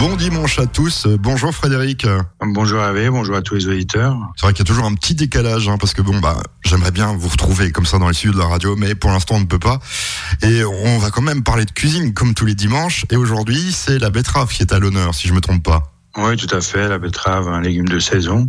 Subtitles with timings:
[0.00, 1.06] Bon dimanche à tous.
[1.06, 2.06] Bonjour Frédéric.
[2.40, 4.16] Bonjour Hervé, bonjour à tous les auditeurs.
[4.34, 6.90] C'est vrai qu'il y a toujours un petit décalage, hein, parce que bon, bah, j'aimerais
[6.90, 9.40] bien vous retrouver comme ça dans les studios de la radio, mais pour l'instant on
[9.40, 9.78] ne peut pas.
[10.40, 13.04] Et on va quand même parler de cuisine comme tous les dimanches.
[13.10, 15.92] Et aujourd'hui, c'est la betterave qui est à l'honneur, si je me trompe pas.
[16.16, 16.88] Oui, tout à fait.
[16.88, 18.48] La betterave, un légume de saison.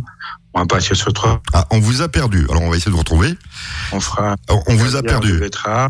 [0.54, 1.40] On va partir sur trois.
[1.54, 2.46] Ah, on vous a perdu.
[2.50, 3.34] Alors on va essayer de vous retrouver.
[3.92, 4.36] On fera.
[4.66, 5.40] On vous a perdu.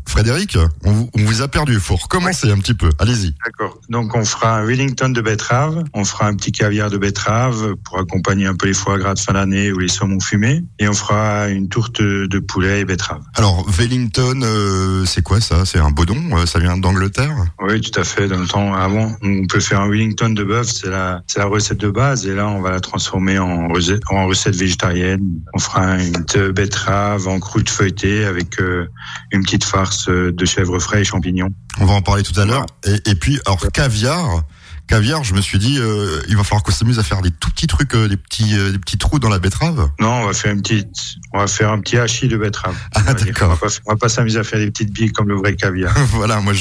[0.06, 1.74] Frédéric, on vous, on vous, a perdu.
[1.74, 2.90] Il faut recommencer un petit peu.
[2.98, 3.34] Allez-y.
[3.44, 3.78] D'accord.
[3.88, 5.82] Donc on fera un Wellington de betterave.
[5.94, 9.18] On fera un petit caviar de betterave pour accompagner un peu les foie gras de
[9.18, 10.62] fin d'année ou les saumons fumés.
[10.78, 13.22] Et on fera une tourte de poulet et betterave.
[13.34, 15.64] Alors Wellington, euh, c'est quoi ça?
[15.64, 16.36] C'est un bodon?
[16.36, 17.34] Euh, Ça vient d'Angleterre?
[17.60, 18.28] Oui, tout à fait.
[18.28, 20.68] Dans le temps avant, on peut faire un Wellington de bœuf.
[20.68, 22.26] C'est la, recette de base.
[22.26, 23.68] Et là, on va la transformer en
[24.10, 25.40] en recette végétarienne.
[25.54, 28.86] On fera une betterave en croûte feuilletée avec euh,
[29.32, 31.50] une petite farce de chèvre frais et champignons.
[31.80, 32.66] On va en parler tout à l'heure.
[33.06, 34.42] Et, puis, alors caviar.
[34.88, 37.50] Caviar, je me suis dit, euh, il va falloir qu'on s'amuse à faire des tout
[37.50, 39.88] petits trucs, euh, des petits, des petits trous dans la betterave.
[40.00, 42.76] Non, on va faire une petite, on va faire un petit hachis de betterave.
[42.94, 43.58] Ah d'accord.
[43.86, 45.94] On va pas, s'amuser à faire des petites billes comme le vrai caviar.
[46.10, 46.52] voilà, moi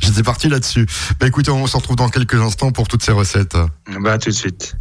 [0.00, 0.84] j'étais parti là-dessus.
[1.20, 3.56] Bah écoutez, on se retrouve dans quelques instants pour toutes ces recettes.
[4.00, 4.76] Bah tout de suite.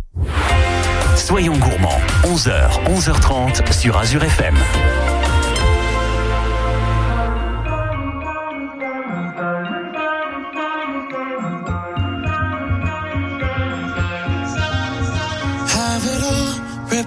[1.19, 4.55] Soyons gourmands, 11h, 11h30 sur Azure FM.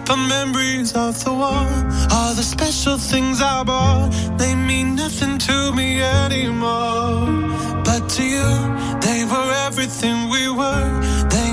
[0.05, 1.67] the memories of the war,
[2.11, 7.29] all the special things I bought, they mean nothing to me anymore.
[7.85, 8.51] But to you,
[9.01, 11.22] they were everything we were.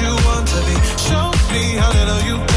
[0.00, 0.74] You want to be.
[1.06, 2.55] Show me how little you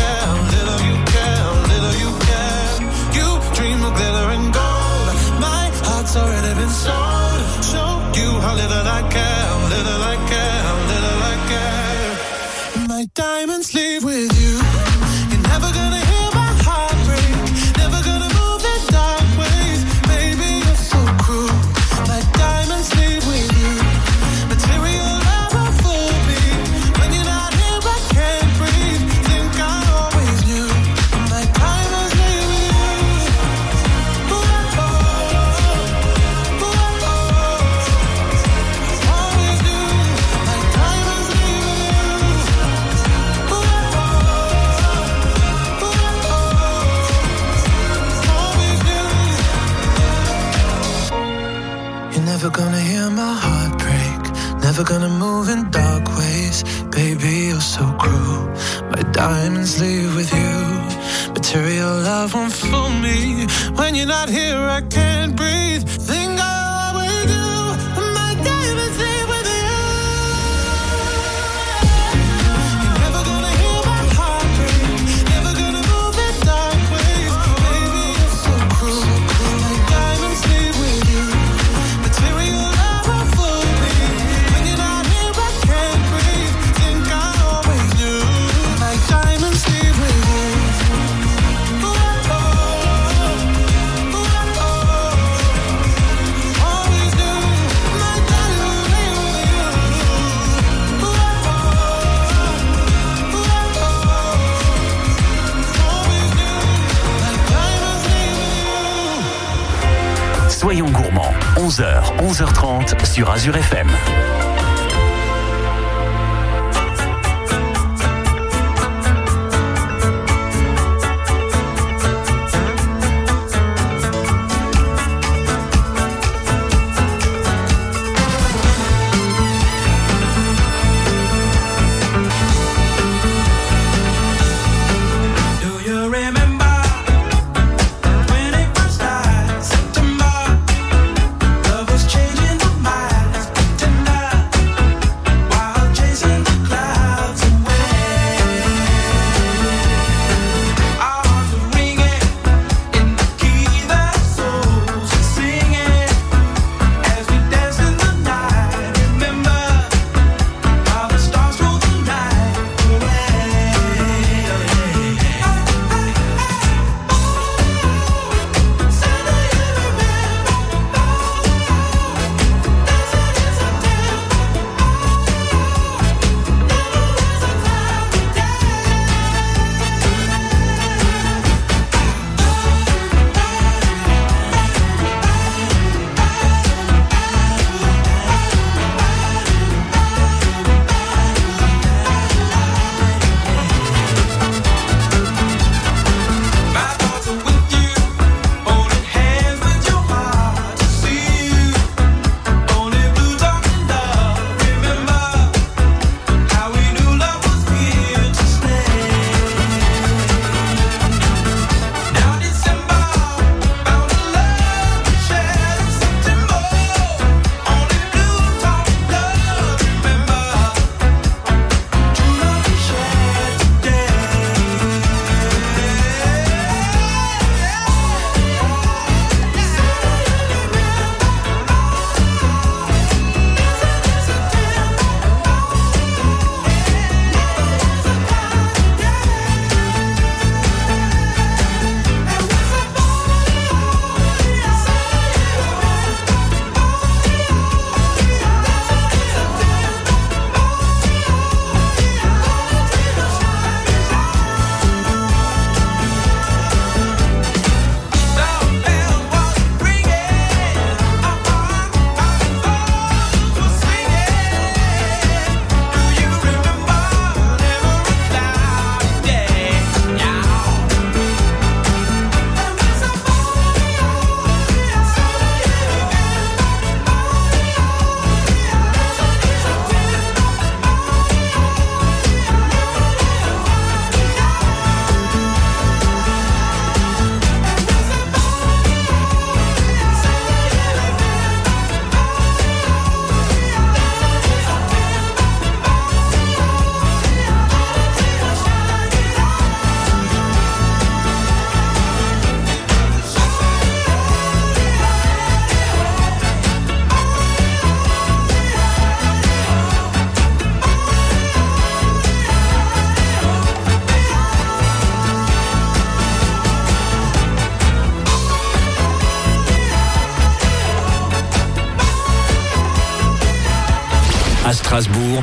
[111.80, 113.90] 11h, 11h30 sur Azure FM.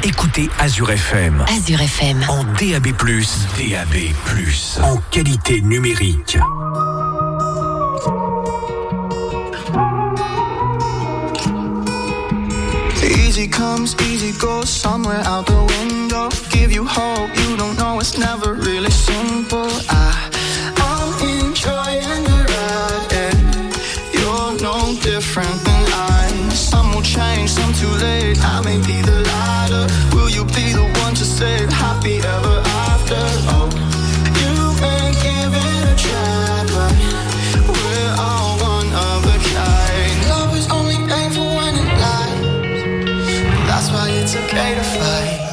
[0.07, 1.45] Écoutez Azure FM.
[1.49, 2.25] Azure FM.
[2.29, 3.97] En DAB+, DAB+,
[4.83, 6.39] en qualité numérique.
[13.03, 16.29] Easy comes, easy goes, somewhere out the window.
[16.51, 19.67] Give you hope, you don't know it's never really simple.
[19.91, 20.06] I,
[44.27, 45.46] it's okay to fight.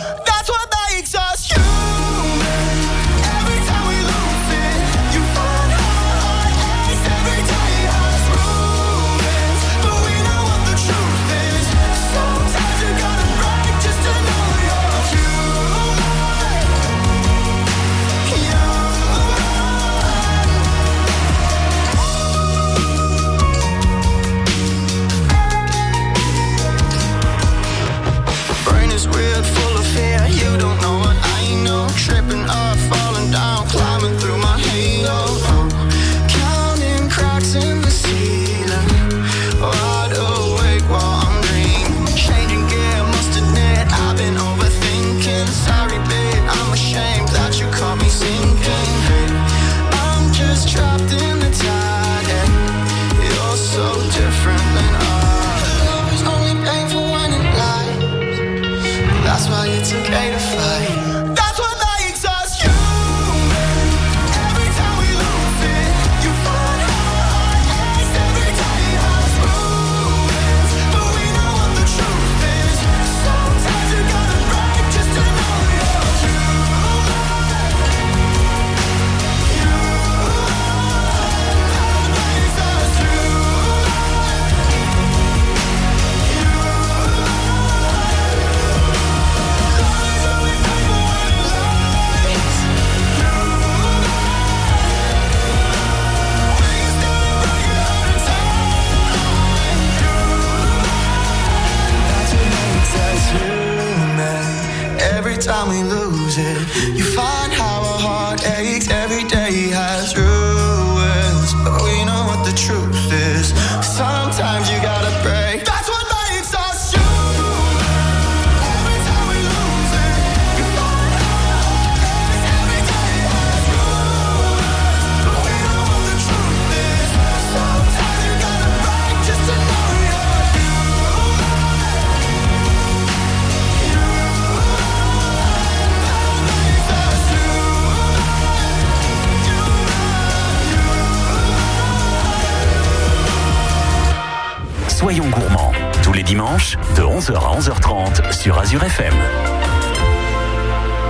[146.34, 149.14] Dimanches, de 11h à 11h30 sur Azure FM.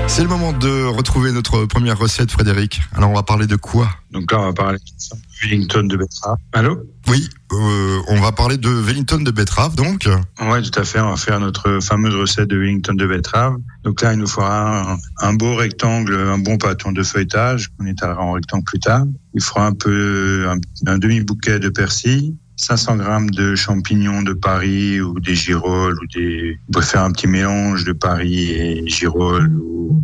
[0.08, 2.82] C'est le moment de retrouver notre première recette, Frédéric.
[2.94, 3.88] Alors, on va parler de quoi?
[4.12, 6.36] Donc là, on va parler de Wellington de betterave.
[6.51, 6.84] Allô?
[7.08, 10.10] Oui, euh, on va parler de Wellington de betterave, donc.
[10.42, 11.00] Ouais, tout à fait.
[11.00, 13.56] On va faire notre fameuse recette de Wellington de betterave.
[13.86, 17.86] Donc là, il nous faudra un, un beau rectangle, un bon pâton de feuilletage qu'on
[17.86, 19.06] étalera en rectangle plus tard.
[19.34, 25.01] Il fera un peu un, un demi-bouquet de persil, 500 grammes de champignons de Paris
[25.01, 26.60] ou des girolles ou des.
[26.69, 29.51] On peut faire un petit mélange de Paris et girolles.
[29.55, 30.03] Ou...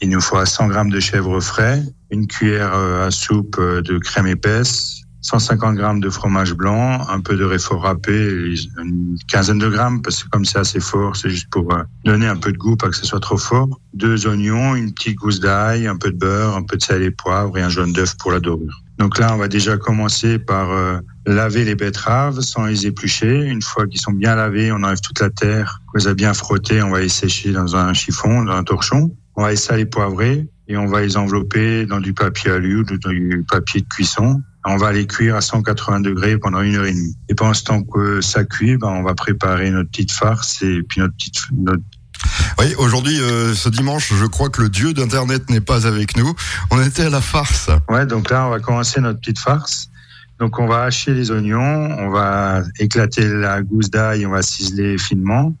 [0.00, 3.98] Il nous faudra 100 grammes de chèvre frais, une cuillère euh, à soupe euh, de
[3.98, 9.68] crème épaisse, 150 grammes de fromage blanc, un peu de réfort râpé, une quinzaine de
[9.68, 12.58] grammes parce que comme c'est assez fort, c'est juste pour euh, donner un peu de
[12.58, 13.68] goût, pas que ce soit trop fort.
[13.92, 17.10] Deux oignons, une petite gousse d'ail, un peu de beurre, un peu de sel et
[17.10, 18.82] poivre et un jaune d'œuf pour la dorure.
[18.98, 23.46] Donc là, on va déjà commencer par euh, laver les betteraves sans les éplucher.
[23.46, 26.34] Une fois qu'ils sont bien lavés, on enlève toute la terre, on les a bien
[26.34, 29.10] frottés, on va les sécher dans un chiffon, dans un torchon.
[29.36, 32.84] On va les saler poivrer et on va les envelopper dans du papier alu ou
[32.84, 34.42] du papier de cuisson.
[34.66, 37.16] On va les cuire à 180 degrés pendant une heure et demie.
[37.28, 40.82] Et pendant ce temps que ça cuit, ben, on va préparer notre petite farce et
[40.82, 41.82] puis notre petite, notre
[42.58, 46.34] Oui, aujourd'hui, euh, ce dimanche, je crois que le dieu d'Internet n'est pas avec nous.
[46.70, 47.70] On était à la farce.
[47.88, 49.88] Ouais, donc là, on va commencer notre petite farce.
[50.38, 51.60] Donc, on va hacher les oignons,
[51.98, 55.54] on va éclater la gousse d'ail, on va ciseler finement.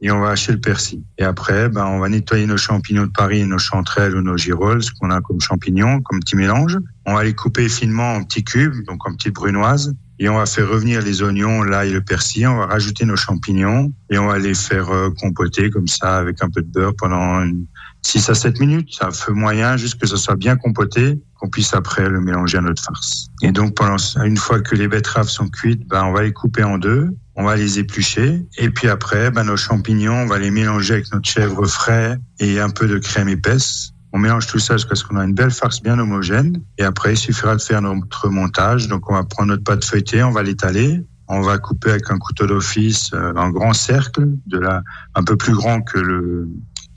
[0.00, 1.02] Et on va hacher le persil.
[1.18, 4.82] Et après, ben, on va nettoyer nos champignons de Paris, nos chanterelles ou nos girolles,
[4.82, 6.78] ce qu'on a comme champignons, comme petit mélange.
[7.06, 9.94] On va les couper finement en petits cubes, donc en petites brunoises.
[10.18, 12.46] Et on va faire revenir les oignons, l'ail, le persil.
[12.46, 16.42] On va rajouter nos champignons et on va les faire euh, compoter comme ça avec
[16.42, 17.66] un peu de beurre pendant une
[18.04, 18.94] 6 à 7 minutes.
[18.94, 22.60] Ça feu moyen, juste que ça soit bien compoté, qu'on puisse après le mélanger à
[22.60, 23.28] notre farce.
[23.42, 26.62] Et donc, pendant, une fois que les betteraves sont cuites, ben, on va les couper
[26.62, 27.10] en deux.
[27.36, 28.46] On va les éplucher.
[28.58, 32.60] Et puis après, ben, nos champignons, on va les mélanger avec notre chèvre frais et
[32.60, 33.90] un peu de crème épaisse.
[34.12, 36.62] On mélange tout ça jusqu'à ce qu'on a une belle farce bien homogène.
[36.78, 38.86] Et après, il suffira de faire notre montage.
[38.86, 41.04] Donc, on va prendre notre pâte feuilletée, on va l'étaler.
[41.26, 44.82] On va couper avec un couteau d'office euh, un grand cercle, de la,
[45.14, 46.48] un peu plus grand que le,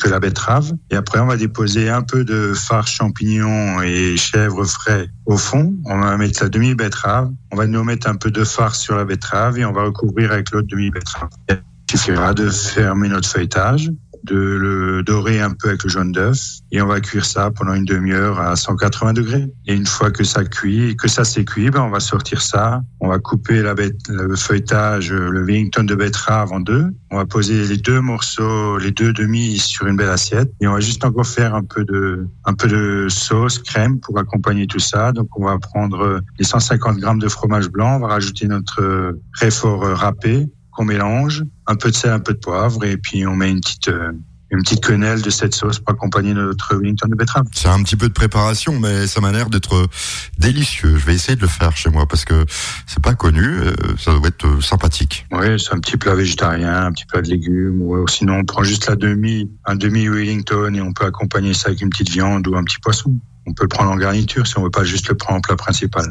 [0.02, 0.72] que la betterave.
[0.92, 5.76] Et après, on va déposer un peu de farce champignon et chèvre frais au fond.
[5.86, 7.32] On va mettre la demi-betterave.
[7.52, 10.32] On va nous mettre un peu de farce sur la betterave et on va recouvrir
[10.32, 11.30] avec l'autre demi-betterave.
[11.50, 11.62] Il
[11.92, 13.92] suffira de fermer notre feuilletage
[14.28, 16.40] de le dorer un peu avec le jaune d'œuf
[16.72, 19.48] et on va cuire ça pendant une demi-heure à 180 degrés.
[19.66, 22.82] Et une fois que ça cuit, que ça s'est cuit, ben on va sortir ça.
[23.00, 23.74] On va couper la
[24.10, 26.88] le feuilletage, le Wellington de betterave en deux.
[27.12, 30.74] On va poser les deux morceaux, les deux demi sur une belle assiette et on
[30.74, 34.80] va juste encore faire un peu de, un peu de sauce crème pour accompagner tout
[34.80, 35.12] ça.
[35.12, 39.84] Donc on va prendre les 150 grammes de fromage blanc, on va rajouter notre réfort
[39.84, 43.50] râpé qu'on mélange, un peu de sel, un peu de poivre, et puis on met
[43.50, 44.12] une petite euh,
[44.50, 47.48] une petite quenelle de cette sauce pour accompagner notre Wellington de betterave.
[47.52, 49.90] C'est un petit peu de préparation, mais ça m'a l'air d'être
[50.38, 50.96] délicieux.
[50.98, 52.46] Je vais essayer de le faire chez moi parce que
[52.86, 53.44] c'est pas connu.
[53.44, 55.26] Euh, ça doit être euh, sympathique.
[55.32, 58.64] Oui, c'est un petit plat végétarien, un petit plat de légumes, ou sinon on prend
[58.64, 62.48] juste la demi, un demi Wellington et on peut accompagner ça avec une petite viande
[62.48, 63.20] ou un petit poisson.
[63.48, 65.56] On peut le prendre en garniture si on veut pas juste le prendre en plat
[65.56, 66.06] principal.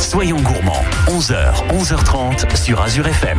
[0.00, 3.38] Soyons gourmands, 11h, 11h30 sur Azure FM.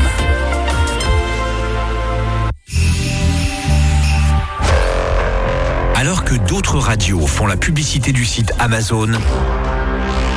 [5.96, 9.10] Alors que d'autres radios font la publicité du site Amazon,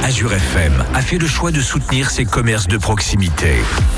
[0.02, 3.54] Azure FM a fait le choix de soutenir ses commerces de proximité.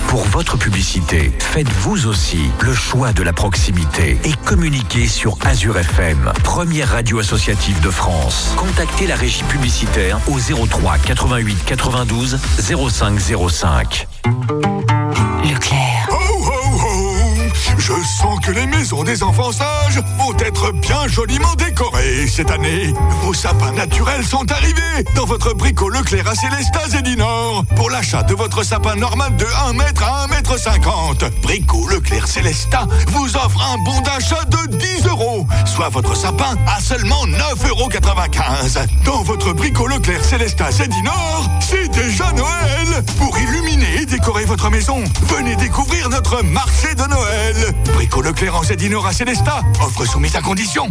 [0.08, 5.78] Pour votre publicité, faites vous aussi le choix de la proximité et communiquez sur Azure
[5.78, 8.52] FM, première radio associative de France.
[8.56, 13.18] Contactez la régie publicitaire au 03 88 92 05
[13.50, 14.08] 05.
[15.44, 16.08] Leclerc.
[16.10, 16.93] Ho, ho, ho
[17.78, 22.92] Je sens que les maisons des enfants sages vont être bien joliment décorées cette année.
[23.22, 28.22] Vos sapins naturels sont arrivés dans votre brico Leclerc à Célestas et Dinor pour l'achat
[28.22, 31.24] de votre sapin normal de 1 mètre à 1 mètre 50.
[31.42, 36.80] Brico Leclerc Célestat vous offre un bon d'achat de 10 euros, soit votre sapin à
[36.80, 37.88] seulement 9,95 euros.
[39.04, 43.04] Dans votre brico Leclerc et Dinor, c'est déjà Noël.
[43.18, 47.63] Pour illuminer et décorer votre maison, venez découvrir notre marché de Noël.
[47.94, 48.62] Brico Leclerc en
[49.06, 49.62] à Célestat.
[49.80, 50.90] Offre soumise à condition.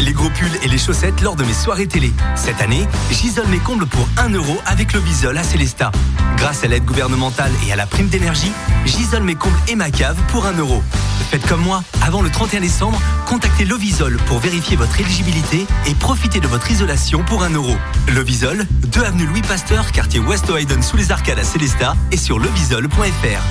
[0.00, 2.12] Les gros pulls et les chaussettes lors de mes soirées télé.
[2.34, 5.92] Cette année, j'isole mes combles pour 1 euro avec le Visol à Célestat.
[6.36, 8.50] Grâce à l'aide gouvernementale et à la prime d'énergie,
[8.84, 10.82] j'isole mes combles et ma cave pour 1 euro.
[11.30, 16.40] Faites comme moi, avant le 31 décembre, contactez Lovisol pour vérifier votre éligibilité et profitez
[16.40, 17.76] de votre isolation pour 1 euro.
[18.08, 22.40] Lovisol, 2 avenue Louis Pasteur, quartier West Hayden sous les arcades à Célestat et sur
[22.40, 23.42] levisol.fr.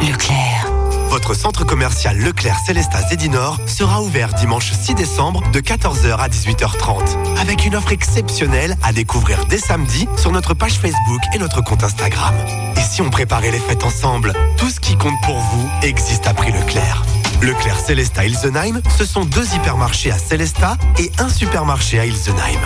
[0.00, 0.77] Leclerc.
[1.10, 7.16] Votre centre commercial Leclerc Célestat Zédinor sera ouvert dimanche 6 décembre de 14h à 18h30
[7.40, 11.82] avec une offre exceptionnelle à découvrir dès samedi sur notre page Facebook et notre compte
[11.82, 12.34] Instagram.
[12.76, 16.34] Et si on préparait les fêtes ensemble, tout ce qui compte pour vous existe à
[16.34, 17.04] prix Leclerc.
[17.40, 22.60] Leclerc Célestat Ilsenheim, ce sont deux hypermarchés à Célestat et un supermarché à Ilsenheim.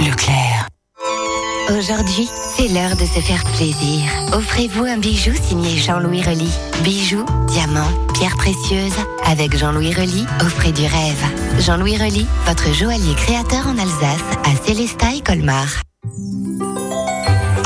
[0.00, 0.68] Leclerc.
[1.70, 4.02] Aujourd'hui, c'est l'heure de se faire plaisir.
[4.32, 6.50] Offrez-vous un bijou signé Jean-Louis Rely.
[6.82, 8.98] Bijoux, diamants, pierres précieuses.
[9.24, 11.24] Avec Jean-Louis Rely, offrez du rêve.
[11.60, 15.87] Jean-Louis Rely, votre joaillier créateur en Alsace, à Célestat et Colmar.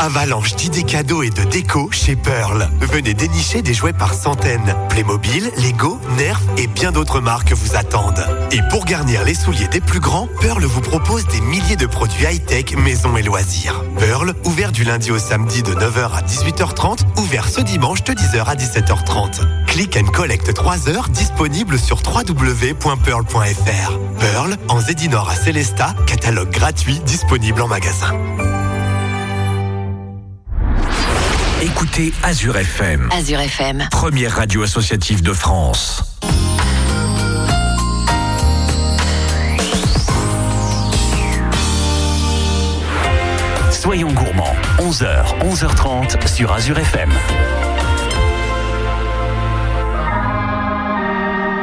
[0.03, 2.69] Avalanche d'idées cadeaux et de déco chez Pearl.
[2.81, 4.75] Venez dénicher des jouets par centaines.
[4.89, 8.27] Playmobil, Lego, Nerf et bien d'autres marques vous attendent.
[8.51, 12.25] Et pour garnir les souliers des plus grands, Pearl vous propose des milliers de produits
[12.25, 13.85] high-tech, maison et loisirs.
[14.01, 18.43] Pearl, ouvert du lundi au samedi de 9h à 18h30, ouvert ce dimanche de 10h
[18.45, 19.67] à 17h30.
[19.69, 23.99] Click and Collect 3 heures, disponible sur www.pearl.fr.
[24.19, 28.13] Pearl, en Zédinor à Célestat, catalogue gratuit disponible en magasin.
[31.83, 33.89] Écoutez Azure FM, Azure FM.
[33.91, 36.05] première radio associative de France.
[43.73, 47.11] Soyons gourmands, 11h, 11h30 sur Azure FM.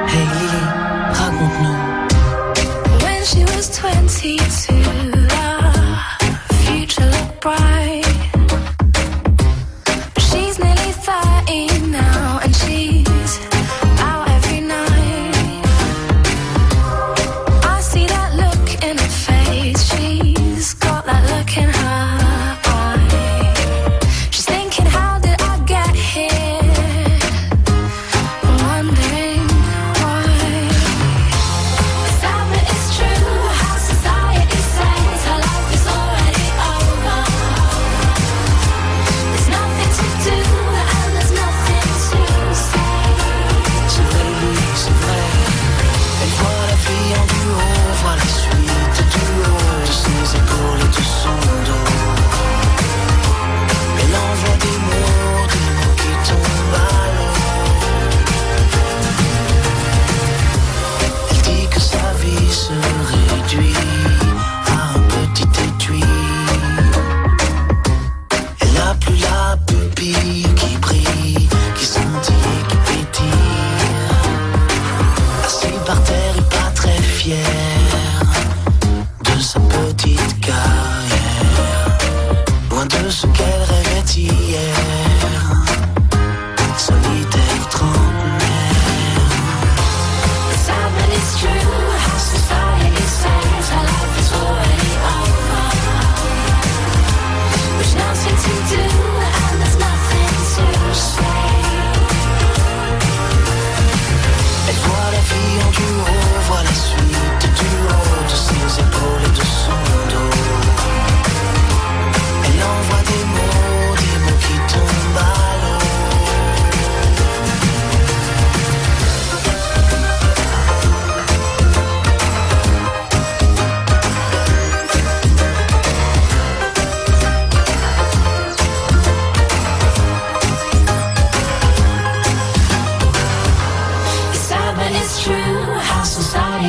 [0.08, 0.66] Hey Lily,
[1.14, 3.06] raconte-nous.
[3.06, 4.79] When she was 22,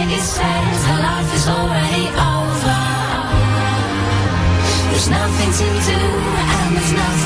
[0.00, 2.80] society says her life is already over.
[4.90, 7.19] There's nothing to do and there's nothing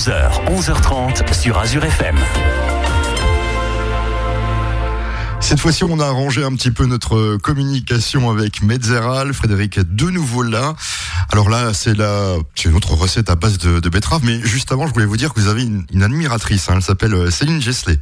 [0.00, 2.16] 11h, 11h30 sur Azure FM.
[5.40, 9.34] Cette fois-ci, on a arrangé un petit peu notre communication avec Metzeral.
[9.34, 10.74] Frédéric est de nouveau là.
[11.30, 14.22] Alors là, c'est la, c'est une autre recette à base de, de betterave.
[14.24, 16.70] Mais juste avant, je voulais vous dire que vous avez une, admiratrice.
[16.70, 16.74] hein.
[16.76, 17.98] Elle s'appelle euh, Céline Gesley.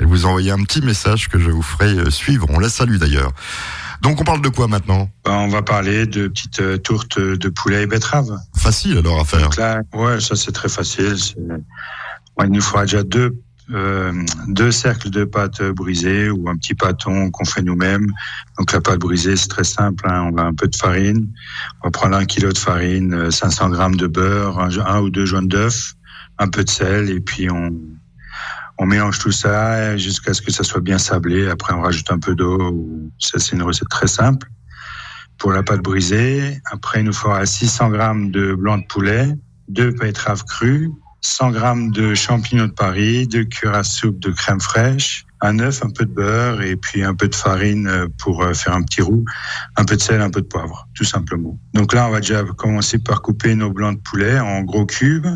[0.00, 2.48] Elle vous a envoyé un petit message que je vous ferai euh, suivre.
[2.50, 3.30] On la salue d'ailleurs.
[4.02, 7.48] Donc on parle de quoi maintenant Ben, On va parler de petites euh, tourtes de
[7.48, 8.28] poulet et betterave.
[8.56, 9.42] Facile alors à faire.
[9.42, 11.14] Donc là, ouais, ça c'est très facile.
[12.38, 13.40] Ouais, il nous faudra déjà deux,
[13.72, 14.12] euh,
[14.48, 18.06] deux cercles de pâte brisée ou un petit pâton qu'on fait nous-mêmes.
[18.58, 20.04] Donc la pâte brisée, c'est très simple.
[20.08, 20.30] hein.
[20.32, 21.28] On a un peu de farine.
[21.82, 25.10] On va prendre un kilo de farine, euh, 500 grammes de beurre, un, un ou
[25.10, 25.94] deux jaunes d'œufs,
[26.38, 27.72] un peu de sel et puis on,
[28.78, 31.48] on mélange tout ça jusqu'à ce que ça soit bien sablé.
[31.48, 33.10] Après, on rajoute un peu d'eau.
[33.18, 34.48] Ça, c'est une recette très simple.
[35.38, 39.28] Pour la pâte brisée, après, il nous faudra 600 grammes de blanc de poulet,
[39.68, 44.60] deux betteraves crues, 100 grammes de champignons de Paris, deux cuillères à soupe de crème
[44.60, 48.54] fraîche, un œuf, un peu de beurre et puis un peu de farine pour euh,
[48.54, 49.24] faire un petit roux,
[49.76, 51.58] un peu de sel, un peu de poivre, tout simplement.
[51.74, 55.26] Donc là, on va déjà commencer par couper nos blancs de poulet en gros cubes.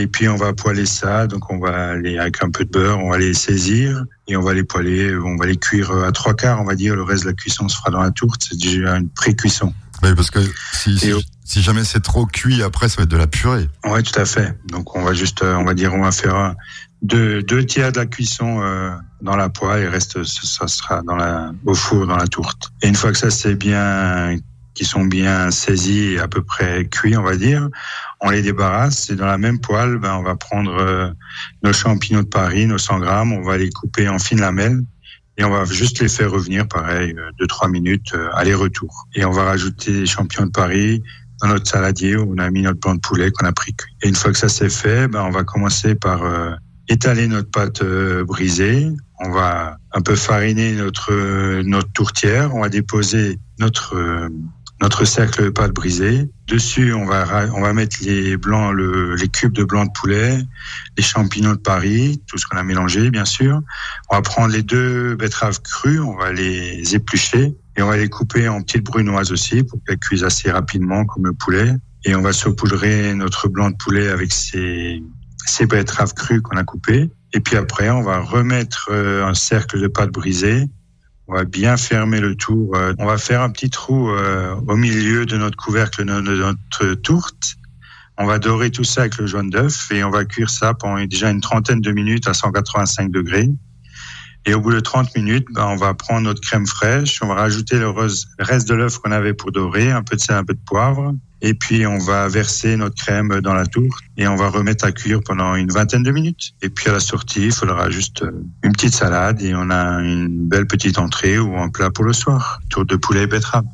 [0.00, 3.00] Et puis on va poêler ça, donc on va aller avec un peu de beurre,
[3.00, 6.34] on va les saisir et on va les poêler, on va les cuire à trois
[6.34, 6.94] quarts, on va dire.
[6.94, 9.74] Le reste de la cuisson se fera dans la tourte, c'est déjà une pré-cuisson.
[10.04, 10.38] Oui, parce que
[10.72, 11.12] si, si,
[11.44, 13.68] si jamais c'est trop cuit, après, ça va être de la purée.
[13.86, 14.56] Ouais, tout à fait.
[14.68, 16.54] Donc on va juste, euh, on va dire, on va faire un,
[17.02, 20.68] deux, deux tiers de la cuisson euh, dans la poêle et le reste, ça, ça
[20.68, 22.70] sera dans la, au four, dans la tourte.
[22.82, 24.36] Et une fois que ça c'est bien,
[24.74, 27.68] qui sont bien saisis et à peu près cuits, on va dire,
[28.20, 31.10] on les débarrasse et dans la même poêle, ben, on va prendre euh,
[31.62, 34.82] nos champignons de Paris, nos 100 grammes, on va les couper en fines lamelles
[35.36, 39.06] Et on va juste les faire revenir, pareil, euh, de trois minutes euh, aller-retour.
[39.14, 41.02] Et on va rajouter les champions de Paris
[41.40, 43.94] dans notre saladier où on a mis notre blanc de poulet qu'on a pris cuit.
[44.02, 46.50] Et une fois que ça c'est fait, ben, on va commencer par euh,
[46.88, 48.88] étaler notre pâte euh, brisée.
[49.20, 52.54] On va un peu fariner notre euh, notre tourtière.
[52.54, 54.28] On va déposer notre euh,
[54.80, 56.30] notre cercle de pâte brisée.
[56.46, 60.38] Dessus, on va on va mettre les blancs, le, les cubes de blanc de poulet,
[60.96, 63.60] les champignons de Paris, tout ce qu'on a mélangé, bien sûr.
[64.10, 68.08] On va prendre les deux betteraves crues, on va les éplucher et on va les
[68.08, 71.74] couper en petites brunoises aussi pour qu'elles cuisent assez rapidement comme le poulet.
[72.04, 75.02] Et on va saupoudrer notre blanc de poulet avec ces,
[75.46, 77.10] ces betteraves crues qu'on a coupées.
[77.34, 80.64] Et puis après, on va remettre euh, un cercle de pâte brisée.
[81.30, 82.72] On va bien fermer le tout.
[82.74, 86.94] Euh, On va faire un petit trou euh, au milieu de notre couvercle de notre
[86.94, 87.56] tourte.
[88.16, 91.04] On va dorer tout ça avec le jaune d'œuf et on va cuire ça pendant
[91.04, 93.50] déjà une trentaine de minutes à 185 degrés.
[94.46, 97.34] Et au bout de 30 minutes, ben, on va prendre notre crème fraîche, on va
[97.34, 100.54] rajouter le reste de l'œuf qu'on avait pour dorer, un peu de sel, un peu
[100.54, 101.12] de poivre.
[101.40, 104.92] Et puis, on va verser notre crème dans la tourte et on va remettre à
[104.92, 106.52] cuire pendant une vingtaine de minutes.
[106.62, 108.32] Et puis, à la sortie, il faudra juste euh,
[108.64, 112.12] une petite salade et on a une belle petite entrée ou un plat pour le
[112.12, 112.60] soir.
[112.70, 113.64] Tour de poulet et betterave.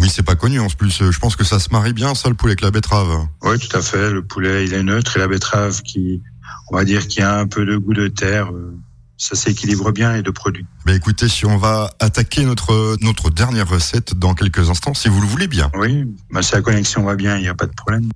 [0.00, 1.02] Oui, c'est pas connu en plus.
[1.02, 3.26] euh, Je pense que ça se marie bien, ça, le poulet avec la betterave.
[3.42, 4.10] Oui, tout à fait.
[4.12, 6.22] Le poulet, il est neutre et la betterave qui,
[6.70, 8.72] on va dire, qui a un peu de goût de terre, euh,
[9.20, 10.64] ça s'équilibre bien et de produits.
[10.86, 15.20] Ben écoutez, si on va attaquer notre notre dernière recette dans quelques instants, si vous
[15.20, 15.70] le voulez bien.
[15.74, 18.08] Oui, bah, si la connexion va bien, il n'y a pas de problème.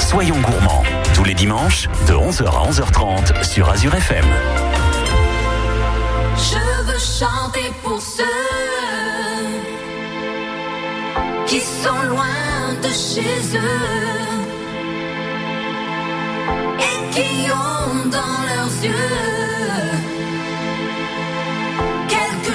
[0.00, 4.24] Soyons gourmands, tous les dimanches, de 11h à 11h30 sur Azure FM.
[6.36, 8.22] Je veux chanter pour ceux
[11.48, 12.24] qui sont loin
[12.82, 13.82] de chez eux
[16.78, 19.41] et qui ont dans leurs yeux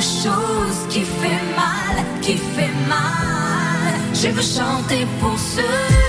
[0.01, 3.93] chose qui fait mal, qui fait mal.
[4.13, 6.06] Je veux chanter pour ceux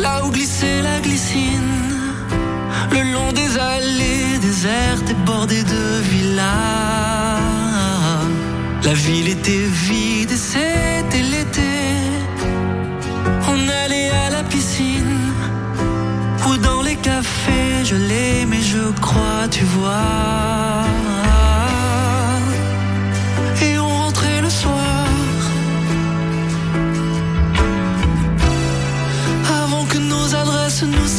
[0.00, 1.82] là où glissait la glycine,
[2.92, 6.44] le long des allées désertes et bordées de villas.
[8.84, 11.72] La ville était vide et c'était l'été.
[13.48, 15.20] On allait à la piscine
[16.46, 17.84] ou dans les cafés.
[17.84, 20.84] Je l'aimais, je crois, tu vois.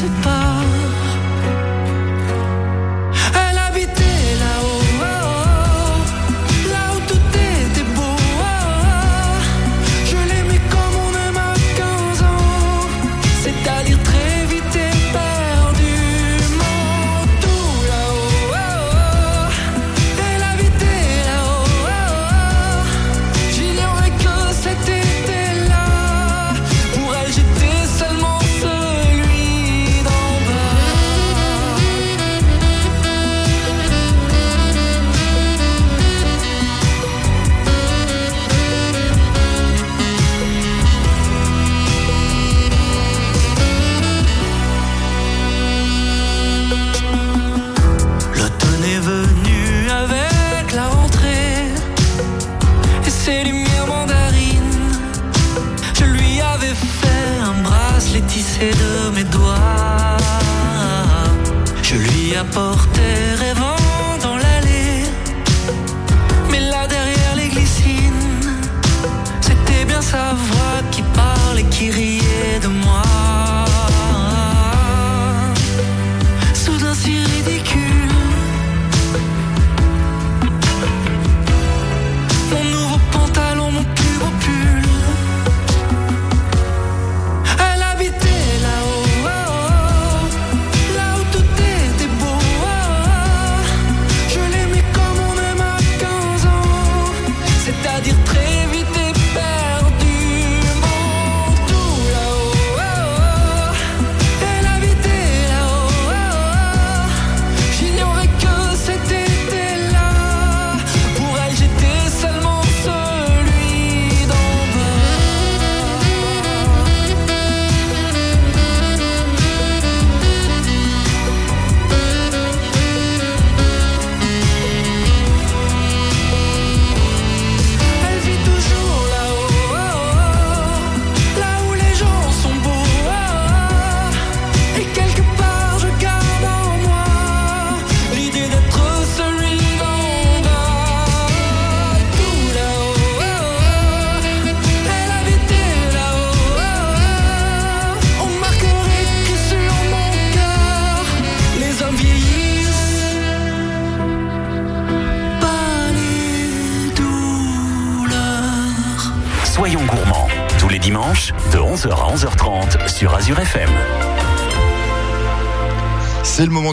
[0.06, 0.55] Adresses nous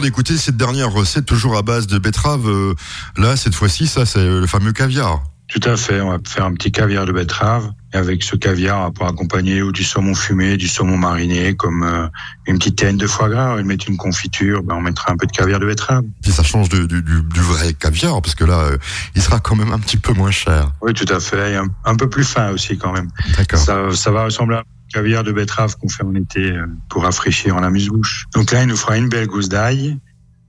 [0.02, 2.46] d'écouter cette dernière recette, toujours à base de betterave.
[2.48, 2.74] Euh,
[3.16, 5.22] Là, cette fois-ci, ça, c'est le fameux caviar.
[5.48, 7.70] Tout à fait, on va faire un petit caviar de betterave.
[7.92, 11.54] Et avec ce caviar, on va pouvoir accompagner ou du saumon fumé, du saumon mariné,
[11.54, 12.06] comme euh,
[12.46, 13.58] une petite taine de foie gras.
[13.60, 16.04] Et mettre une confiture, ben, on mettra un peu de caviar de betterave.
[16.22, 18.78] Puis ça change du, du- du vrai caviar, parce que là, euh,
[19.14, 20.70] il sera quand même un petit peu moins cher.
[20.80, 21.52] Oui, tout à fait.
[21.52, 23.10] Et un, un peu plus fin aussi quand même.
[23.52, 24.62] Ça, ça va ressembler à
[24.92, 28.26] caviar de betterave qu'on fait en été euh, pour rafraîchir en amuse-bouche.
[28.34, 29.98] Donc là, il nous fera une belle gousse d'ail,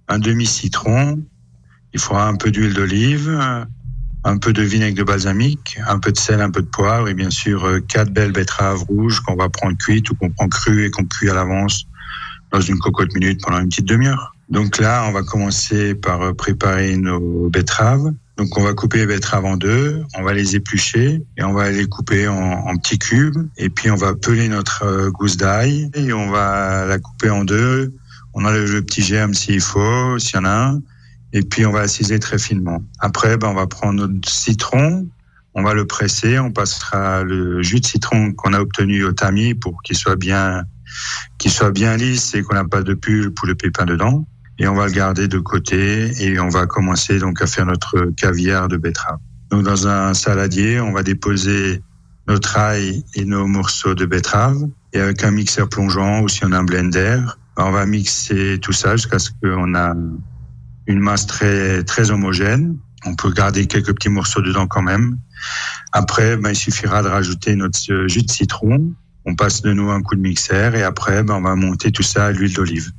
[0.08, 1.24] un demi-citron,
[1.94, 3.30] il faudra un peu d'huile d'olive,
[4.24, 7.14] un peu de vinaigre de balsamique, un peu de sel, un peu de poivre et
[7.14, 10.86] bien sûr euh, quatre belles betteraves rouges qu'on va prendre cuites ou qu'on prend crues
[10.86, 11.86] et qu'on cuit à l'avance
[12.52, 14.36] dans une cocotte minute pendant une petite demi-heure.
[14.50, 18.14] Donc là, on va commencer par euh, préparer nos betteraves.
[18.38, 21.70] Donc on va couper les betteraves en deux, on va les éplucher et on va
[21.70, 23.48] les couper en, en petits cubes.
[23.58, 27.44] Et puis on va peler notre euh, gousse d'ail et on va la couper en
[27.44, 27.94] deux.
[28.34, 30.82] On enlève le petit germe s'il faut, s'il y en a un.
[31.34, 32.82] Et puis on va ciseler très finement.
[33.00, 35.08] Après, ben, on va prendre notre citron,
[35.56, 39.54] On va le presser, on passera le jus de citron qu'on a obtenu au tamis
[39.54, 40.64] pour qu'il soit bien,
[41.38, 44.26] qu'il soit bien lisse et qu'on n'a pas de pulpe ou le pépin dedans.
[44.60, 48.12] Et on va le garder de côté et on va commencer donc à faire notre
[48.16, 49.18] caviar de betterave.
[49.50, 51.82] Donc dans un saladier, on va déposer
[52.28, 54.58] notre ail et nos morceaux de betterave
[54.94, 57.20] et avec un mixeur plongeant ou si on a un blender,
[57.58, 59.94] on va mixer tout ça jusqu'à ce qu'on a
[60.88, 62.78] une masse très très homogène.
[63.06, 65.18] On peut garder quelques petits morceaux dedans quand même.
[65.92, 68.94] Après, ben, il suffira de rajouter notre euh, jus de citron.
[69.26, 72.04] On passe de nouveau un coup de mixeur et après, ben, on va monter tout
[72.04, 72.92] ça à l'huile d'olive.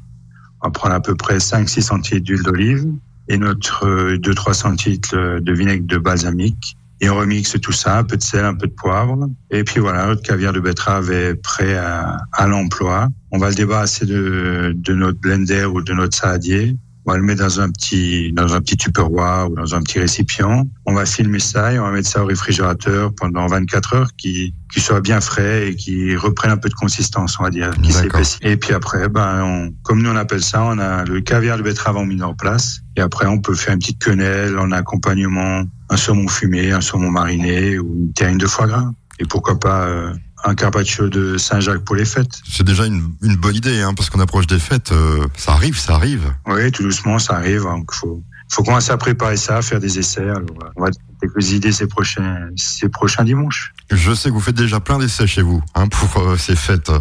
[0.65, 2.87] On va prendre à peu près 5-6 centilitres d'huile d'olive
[3.29, 6.79] et notre euh, 2-3 centilitres de vinaigre de balsamique.
[7.03, 9.29] Et on remixe tout ça, un peu de sel, un peu de poivre.
[9.51, 13.09] Et puis voilà, notre caviar de betterave est prêt à, à l'emploi.
[13.31, 16.75] On va le débarrasser de, de notre blender ou de notre saladier.
[17.07, 19.99] On va le mettre dans un petit dans un petit tupperware ou dans un petit
[19.99, 20.67] récipient.
[20.87, 24.55] On va filmer ça et on va mettre ça au réfrigérateur pendant 24 heures, qui
[24.73, 27.93] qui soit bien frais et qui reprenne un peu de consistance, on va dire, qui
[27.93, 28.39] s'épaissit.
[28.43, 31.63] Et puis après, ben, on, comme nous on appelle ça, on a le caviar de
[31.63, 32.81] betterave en mis en place.
[32.97, 37.11] Et après, on peut faire une petite quenelle en accompagnement, un saumon fumé, un saumon
[37.11, 38.91] mariné ou une terrine de foie gras.
[39.21, 40.13] Et pourquoi pas euh,
[40.45, 42.41] un carpaccio de Saint-Jacques pour les fêtes.
[42.49, 44.93] C'est déjà une, une bonne idée, hein, parce qu'on approche des fêtes.
[44.93, 46.33] euh, ça arrive, ça arrive.
[46.47, 47.63] Oui, tout doucement, ça arrive.
[47.63, 50.21] Donc, faut, faut commencer à préparer ça, à faire des essais.
[50.23, 50.43] Alors,
[50.77, 50.91] on va
[51.21, 53.73] quelques idées ces prochains, ces prochains dimanches.
[53.91, 56.93] Je sais que vous faites déjà plein d'essais chez vous hein, pour euh, ces fêtes,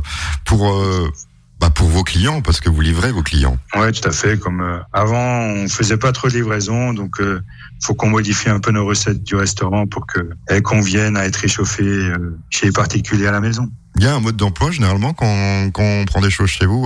[0.46, 1.10] pour euh,
[1.64, 3.58] bah, pour vos clients, parce que vous livrez vos clients.
[3.74, 4.38] Ouais, tout à fait.
[4.38, 7.42] Comme euh, avant, on faisait pas trop de livraison, donc euh,
[7.82, 11.38] faut qu'on modifie un peu nos recettes du restaurant pour que elles conviennent à être
[11.38, 13.70] réchauffées euh, chez les particuliers à la maison.
[13.96, 16.86] Il y a un mode d'emploi généralement quand, quand on prend des choses chez vous,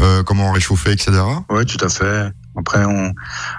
[0.00, 1.12] euh, comment réchauffer, etc.
[1.50, 2.32] Ouais, tout à fait.
[2.56, 3.12] Après, on,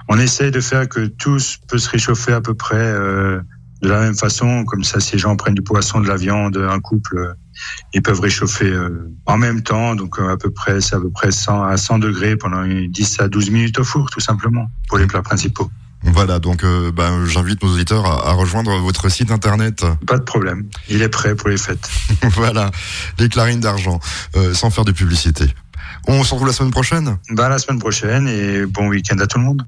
[0.09, 1.37] on essaye de faire que tout
[1.67, 3.43] peut se réchauffer à peu près de
[3.83, 4.65] la même façon.
[4.65, 7.35] Comme ça, si les gens prennent du poisson, de la viande, un couple,
[7.93, 9.95] ils peuvent réchauffer euh, en même temps.
[9.95, 12.89] Donc, euh, à peu près, c'est à peu près 100 à 100 degrés pendant une
[12.89, 15.69] 10 à 12 minutes au four, tout simplement, pour les plats principaux.
[16.03, 19.83] Voilà, donc euh, bah, j'invite nos auditeurs à, à rejoindre votre site internet.
[20.05, 20.65] Pas de problème.
[20.89, 21.89] Il est prêt pour les fêtes.
[22.33, 22.71] voilà,
[23.17, 23.99] les clarines d'argent,
[24.35, 25.45] euh, sans faire de publicité.
[26.07, 27.17] On se retrouve la semaine prochaine?
[27.31, 29.65] Bah, la semaine prochaine et bon week-end à tout le monde.